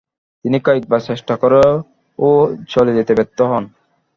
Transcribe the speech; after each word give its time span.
তিনি 0.45 0.57
কয়েকবার 0.65 1.01
চেষ্টা 1.09 1.33
করেও 1.41 1.71
চলে 2.69 2.91
যেতে 2.97 3.11
ব্যর্থ 3.17 3.39
হন। 3.51 3.63